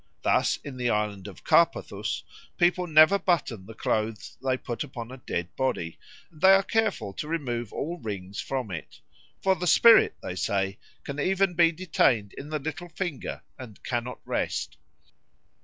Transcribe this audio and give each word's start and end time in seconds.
Thus 0.23 0.57
in 0.63 0.77
the 0.77 0.89
island 0.89 1.27
of 1.27 1.43
Carpathus 1.43 2.23
people 2.57 2.87
never 2.87 3.19
button 3.19 3.67
the 3.67 3.75
clothes 3.75 4.35
they 4.43 4.57
put 4.57 4.83
upon 4.83 5.11
a 5.11 5.17
dead 5.27 5.55
body 5.55 5.99
and 6.31 6.41
they 6.41 6.53
are 6.53 6.63
careful 6.63 7.13
to 7.13 7.27
remove 7.27 7.71
all 7.71 7.99
rings 7.99 8.39
from 8.41 8.71
it; 8.71 8.99
"for 9.43 9.53
the 9.53 9.67
spirit, 9.67 10.15
they 10.23 10.33
say, 10.33 10.79
can 11.03 11.19
even 11.19 11.53
be 11.53 11.71
detained 11.71 12.33
in 12.33 12.49
the 12.49 12.57
little 12.57 12.89
finger, 12.89 13.43
and 13.59 13.83
cannot 13.83 14.19
rest." 14.25 14.75